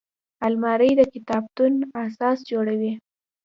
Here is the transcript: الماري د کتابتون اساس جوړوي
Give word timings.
الماري 0.47 0.91
د 0.99 1.01
کتابتون 1.13 1.73
اساس 2.05 2.37
جوړوي 2.51 2.93